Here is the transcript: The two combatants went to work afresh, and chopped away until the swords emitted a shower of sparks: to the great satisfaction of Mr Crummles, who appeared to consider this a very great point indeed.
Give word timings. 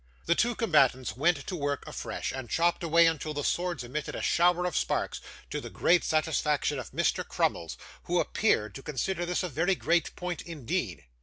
The 0.25 0.33
two 0.33 0.55
combatants 0.55 1.15
went 1.15 1.45
to 1.45 1.55
work 1.55 1.83
afresh, 1.85 2.31
and 2.31 2.49
chopped 2.49 2.81
away 2.83 3.05
until 3.05 3.35
the 3.35 3.43
swords 3.43 3.83
emitted 3.83 4.15
a 4.15 4.21
shower 4.23 4.65
of 4.65 4.75
sparks: 4.75 5.21
to 5.51 5.61
the 5.61 5.69
great 5.69 6.03
satisfaction 6.03 6.79
of 6.79 6.89
Mr 6.89 7.23
Crummles, 7.23 7.77
who 8.05 8.19
appeared 8.19 8.73
to 8.73 8.81
consider 8.81 9.27
this 9.27 9.43
a 9.43 9.47
very 9.49 9.75
great 9.75 10.15
point 10.15 10.41
indeed. 10.41 11.05